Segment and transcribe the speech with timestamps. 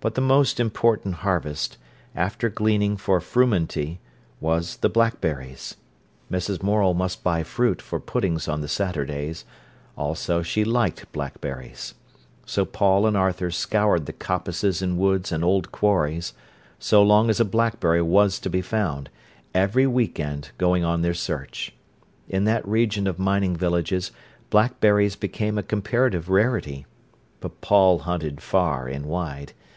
[0.00, 1.76] But the most important harvest,
[2.14, 3.98] after gleaning for frumenty,
[4.40, 5.74] was the blackberries.
[6.30, 6.62] Mrs.
[6.62, 9.44] Morel must buy fruit for puddings on the Saturdays;
[9.96, 11.94] also she liked blackberries.
[12.46, 16.32] So Paul and Arthur scoured the coppices and woods and old quarries,
[16.78, 19.10] so long as a blackberry was to be found,
[19.52, 21.72] every week end going on their search.
[22.28, 24.12] In that region of mining villages
[24.48, 26.86] blackberries became a comparative rarity.
[27.40, 29.54] But Paul hunted far and wide.